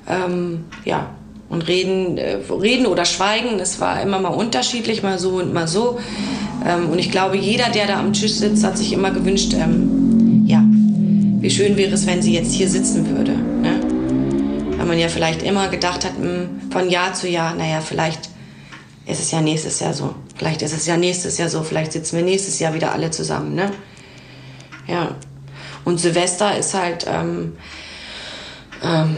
[0.08, 1.10] ähm, ja,
[1.50, 3.60] und reden, äh, reden oder schweigen.
[3.60, 6.00] Es war immer mal unterschiedlich, mal so und mal so.
[6.66, 10.46] Ähm, und ich glaube, jeder, der da am Tisch sitzt, hat sich immer gewünscht, ähm,
[10.46, 10.64] ja,
[11.42, 13.34] wie schön wäre es, wenn sie jetzt hier sitzen würde.
[13.34, 13.71] Ne?
[14.82, 18.32] Weil man ja vielleicht immer gedacht hat, hm, von Jahr zu Jahr, naja, vielleicht
[19.06, 20.16] ist es ja nächstes Jahr so.
[20.36, 21.62] Vielleicht ist es ja nächstes Jahr so.
[21.62, 23.72] Vielleicht sitzen wir nächstes Jahr wieder alle zusammen, ne?
[24.88, 25.10] Ja.
[25.86, 27.58] Und Silvester ist halt, ähm,
[28.84, 29.16] ähm,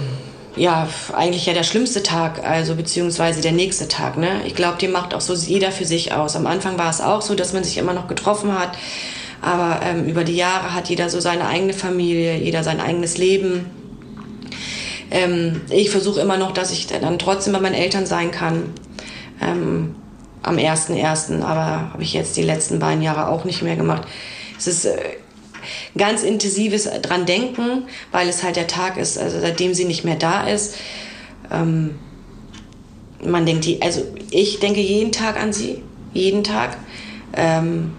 [0.58, 4.42] ja, eigentlich ja der schlimmste Tag, also beziehungsweise der nächste Tag, ne?
[4.46, 6.36] Ich glaube, die macht auch so jeder für sich aus.
[6.36, 8.78] Am Anfang war es auch so, dass man sich immer noch getroffen hat.
[9.40, 13.83] Aber ähm, über die Jahre hat jeder so seine eigene Familie, jeder sein eigenes Leben.
[15.12, 18.74] Ähm, ich versuche immer noch, dass ich dann trotzdem bei meinen Eltern sein kann.
[19.42, 19.96] Ähm,
[20.42, 24.04] am 1.1., aber habe ich jetzt die letzten beiden Jahre auch nicht mehr gemacht.
[24.58, 24.98] Es ist äh,
[25.98, 30.16] ganz intensives dran denken, weil es halt der Tag ist, also seitdem sie nicht mehr
[30.16, 30.76] da ist.
[31.52, 31.96] Ähm,
[33.24, 35.82] man denkt die, also ich denke jeden Tag an sie,
[36.14, 36.78] jeden Tag.
[37.36, 37.94] Ähm,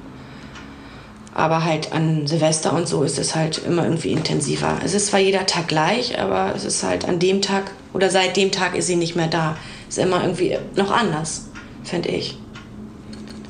[1.35, 4.79] aber halt an Silvester und so ist es halt immer irgendwie intensiver.
[4.85, 8.37] Es ist zwar jeder Tag gleich, aber es ist halt an dem Tag oder seit
[8.37, 9.57] dem Tag ist sie nicht mehr da.
[9.89, 11.49] Ist immer irgendwie noch anders,
[11.83, 12.39] finde ich.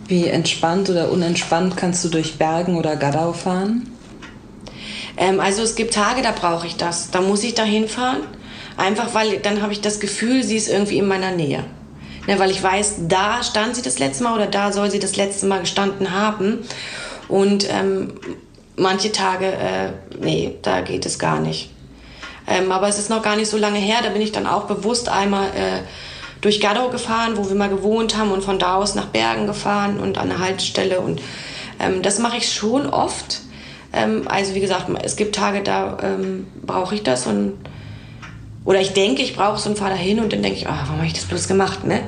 [0.08, 3.90] Wie entspannt oder unentspannt kannst du durch Bergen oder Gadau fahren?
[5.16, 7.10] Ähm, also es gibt Tage, da brauche ich das.
[7.10, 8.22] Da muss ich da hinfahren.
[8.76, 11.64] Einfach weil dann habe ich das Gefühl, sie ist irgendwie in meiner Nähe.
[12.26, 15.16] Ne, weil ich weiß, da stand sie das letzte Mal oder da soll sie das
[15.16, 16.60] letzte Mal gestanden haben.
[17.28, 18.14] Und ähm,
[18.76, 21.70] manche Tage, äh, nee, da geht es gar nicht.
[22.46, 24.64] Ähm, aber es ist noch gar nicht so lange her, da bin ich dann auch
[24.64, 25.80] bewusst einmal äh,
[26.40, 29.98] durch Gadau gefahren, wo wir mal gewohnt haben und von da aus nach Bergen gefahren
[29.98, 31.00] und an der Haltestelle.
[31.00, 31.22] Und
[31.80, 33.40] ähm, das mache ich schon oft.
[33.94, 37.54] Ähm, also wie gesagt, es gibt Tage, da ähm, brauche ich das und
[38.64, 40.96] oder ich denke, ich brauche es und fahre dahin und dann denke ich, oh, warum
[40.96, 42.00] habe ich das bloß gemacht, ne?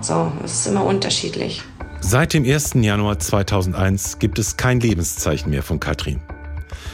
[0.00, 1.62] So, es ist immer unterschiedlich.
[2.02, 2.74] Seit dem 1.
[2.74, 6.20] Januar 2001 gibt es kein Lebenszeichen mehr von Katrin.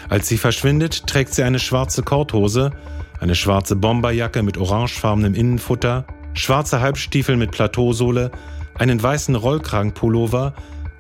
[0.08, 2.72] Als sie verschwindet, trägt sie eine schwarze Korthose,
[3.20, 8.30] eine schwarze Bomberjacke mit orangefarbenem Innenfutter, schwarze Halbstiefel mit Plateausohle,
[8.74, 10.54] einen weißen Rollkragenpullover,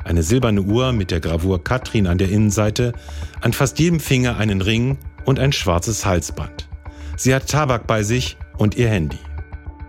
[0.04, 2.92] eine silberne Uhr mit der Gravur Katrin an der Innenseite,
[3.40, 6.68] an fast jedem Finger einen Ring und ein schwarzes Halsband.
[7.16, 9.18] Sie hat Tabak bei sich und ihr Handy.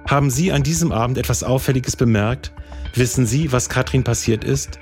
[0.10, 2.52] Haben Sie an diesem Abend etwas Auffälliges bemerkt?
[2.94, 4.78] Wissen Sie, was Katrin passiert ist?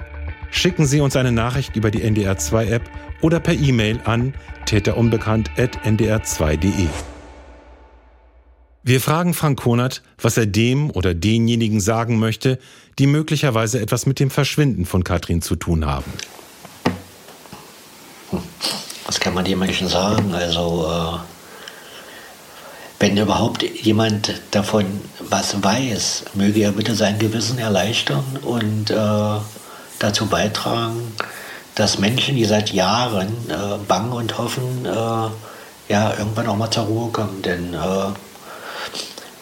[0.51, 2.81] Schicken Sie uns eine Nachricht über die NDR2-App
[3.21, 4.33] oder per E-Mail an
[4.65, 6.87] täterunbekannt.ndr2.de.
[8.83, 12.59] Wir fragen Frank Konert, was er dem oder denjenigen sagen möchte,
[12.99, 16.13] die möglicherweise etwas mit dem Verschwinden von Katrin zu tun haben.
[19.05, 20.33] Was kann man den Menschen sagen?
[20.33, 21.34] Also, äh,
[22.99, 24.85] wenn überhaupt jemand davon
[25.19, 29.39] was weiß, möge er bitte sein Gewissen erleichtern und äh,
[29.99, 31.13] dazu beitragen,
[31.75, 36.85] dass Menschen, die seit Jahren äh, bangen und hoffen, äh, ja, irgendwann auch mal zur
[36.85, 37.41] Ruhe kommen.
[37.41, 37.77] Denn äh,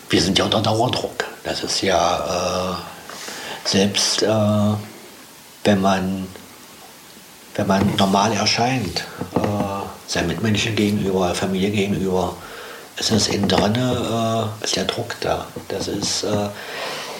[0.10, 1.26] wir sind ja unter Dauerdruck.
[1.44, 4.28] Das ist ja äh, selbst, äh,
[5.63, 6.28] wenn, man,
[7.56, 9.06] wenn man normal erscheint,
[10.08, 12.36] seinen Mitmenschen gegenüber, Familie gegenüber,
[12.97, 15.47] es ist innen drin, äh, ist der Druck da.
[15.69, 16.49] Das ist, äh,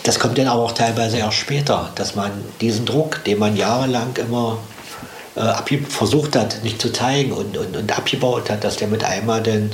[0.04, 2.32] das kommt dann aber auch teilweise erst später, dass man
[2.62, 4.60] diesen Druck, den man jahrelang immer
[5.36, 9.42] äh, versucht hat, nicht zu zeigen und, und, und abgebaut hat, dass der mit einmal
[9.42, 9.72] dann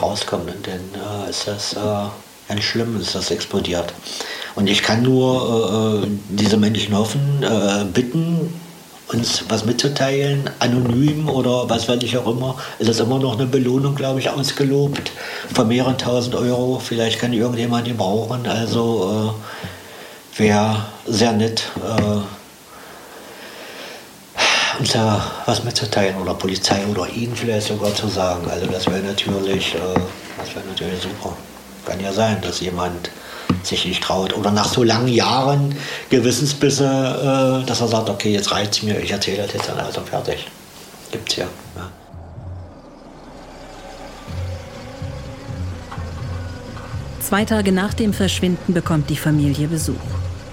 [0.00, 2.08] rauskommt und dann äh, ist das äh,
[2.48, 3.92] ganz schlimm, ist das explodiert.
[4.54, 7.44] Und ich kann nur äh, diese Menschen hoffen,
[7.92, 8.60] bitten,
[9.08, 13.46] uns was mitzuteilen, anonym oder was weiß ich auch immer, ist es immer noch eine
[13.46, 15.12] Belohnung, glaube ich, ausgelobt
[15.52, 16.78] von mehreren tausend Euro.
[16.78, 18.46] Vielleicht kann irgendjemand die brauchen.
[18.46, 19.34] Also
[20.36, 22.20] äh, wäre sehr nett, äh,
[24.80, 28.48] uns da was mitzuteilen oder Polizei oder Ihnen vielleicht sogar zu sagen.
[28.50, 29.78] Also das wäre natürlich, äh,
[30.38, 31.36] das wäre natürlich super.
[31.84, 33.10] Kann ja sein, dass jemand
[33.66, 34.36] sich nicht traut.
[34.36, 35.74] Oder nach so langen Jahren
[36.10, 39.78] Gewissensbisse, äh, dass er sagt, okay, jetzt reicht es mir, ich erzähle das jetzt dann
[39.78, 40.46] also fertig.
[41.10, 41.46] Gibt's ja.
[41.76, 41.90] ja.
[47.20, 49.94] Zwei Tage nach dem Verschwinden bekommt die Familie Besuch.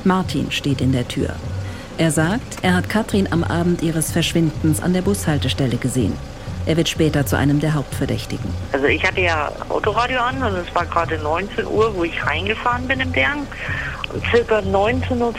[0.03, 1.35] Martin steht in der Tür.
[1.97, 6.13] Er sagt, er hat Katrin am Abend ihres Verschwindens an der Bushaltestelle gesehen.
[6.65, 8.45] Er wird später zu einem der Hauptverdächtigen.
[8.71, 12.87] Also ich hatte ja Autoradio an und es war gerade 19 Uhr, wo ich reingefahren
[12.87, 13.47] bin im Bergen.
[14.13, 15.33] Und circa 19.05 Uhr,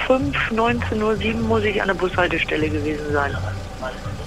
[0.51, 3.37] 19.07 Uhr muss ich an der Bushaltestelle gewesen sein.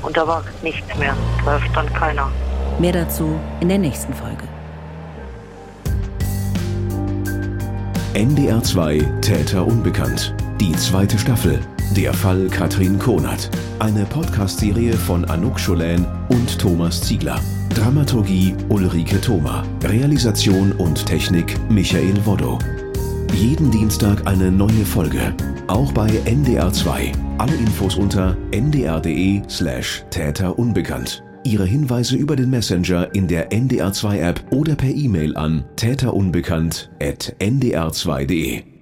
[0.02, 1.16] Und da war nichts mehr.
[1.44, 2.32] Da stand keiner.
[2.80, 4.44] Mehr dazu in der nächsten Folge.
[8.14, 10.34] NDR 2 Täter unbekannt.
[10.62, 11.60] Die zweite Staffel.
[11.94, 13.50] Der Fall Katrin Konert.
[13.80, 17.40] Eine Podcast-Serie von Anouk Scholän und Thomas Ziegler.
[17.74, 19.64] Dramaturgie Ulrike Thoma.
[19.84, 22.60] Realisation und Technik Michael Woddo.
[23.34, 25.34] Jeden Dienstag eine neue Folge.
[25.68, 27.12] Auch bei NDR 2.
[27.38, 31.24] Alle Infos unter ndr.de slash Täter unbekannt.
[31.44, 36.90] Ihre Hinweise über den Messenger in der NDR 2 App oder per E-Mail an täterunbekannt
[37.00, 38.75] at ndr2.de.